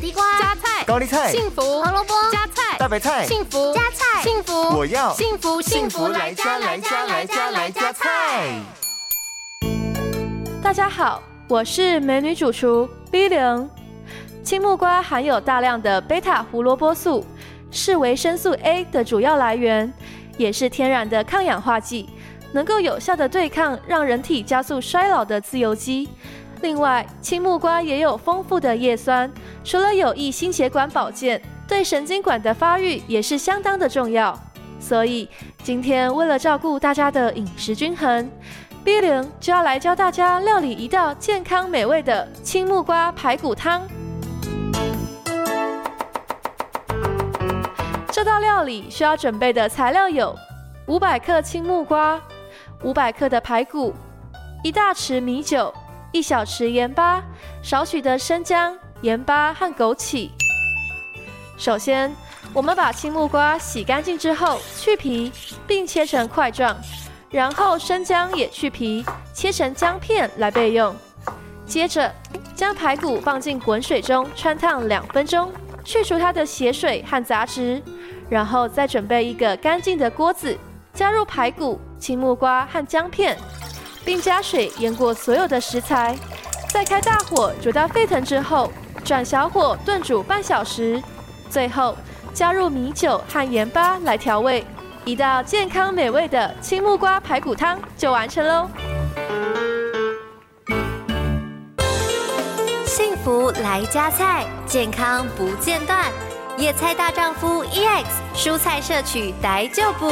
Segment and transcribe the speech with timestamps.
[0.00, 8.58] 地瓜、加菜、高丽菜、幸福、胡萝卜、加菜、大白菜、幸福、加菜、幸福，我要幸福幸福来加来加来加来加菜。
[10.62, 13.68] 大家好，我是美女主厨 B 零。
[14.42, 17.26] 青木瓜含有大量的贝塔胡萝卜素，
[17.70, 19.92] 是维生素 A 的主要来源，
[20.38, 22.08] 也是天然的抗氧化剂，
[22.52, 26.08] 能够有效的对抗让人体加速衰老的自由基。
[26.62, 29.30] 另外，青木瓜也有丰富的叶酸，
[29.64, 34.38] 除了有益心血管保健，对神经管的发育也是相当的重要。
[34.78, 35.28] 所以
[35.62, 38.30] 今天为了照顾大家的饮食均衡
[38.84, 43.86] ，B 零就要来教大家料理一道健康美味的青木瓜排骨汤。
[48.12, 50.36] 这道料理需要准备的材料有：
[50.86, 52.20] 五百克青木瓜、
[52.82, 53.94] 五百克的排骨、
[54.62, 55.72] 一大匙米酒。
[56.12, 57.22] 一小匙盐巴，
[57.62, 60.30] 少许的生姜、盐巴和枸杞。
[61.56, 62.12] 首先，
[62.52, 65.30] 我们把青木瓜洗干净之后去皮，
[65.66, 66.76] 并切成块状，
[67.30, 70.94] 然后生姜也去皮，切成姜片来备用。
[71.64, 72.12] 接着，
[72.56, 75.52] 将排骨放进滚水中汆烫两分钟，
[75.84, 77.80] 去除它的血水和杂质，
[78.28, 80.58] 然后再准备一个干净的锅子，
[80.92, 83.38] 加入排骨、青木瓜和姜片。
[84.04, 86.16] 并加水淹过所有的食材，
[86.68, 88.72] 再开大火煮到沸腾之后，
[89.04, 91.02] 转小火炖煮半小时，
[91.48, 91.96] 最后
[92.32, 94.64] 加入米酒和盐巴来调味，
[95.04, 98.68] 一道健康美味的青木瓜排骨汤就完成喽。
[102.86, 106.06] 幸福来加菜，健康不间断，
[106.56, 110.10] 野菜大丈夫 EX，蔬菜摄取逮就补。